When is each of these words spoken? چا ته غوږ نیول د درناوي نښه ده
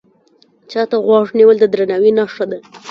چا 0.71 0.81
ته 0.89 0.95
غوږ 1.05 1.27
نیول 1.39 1.57
د 1.59 1.65
درناوي 1.71 2.11
نښه 2.17 2.45
ده 2.51 2.59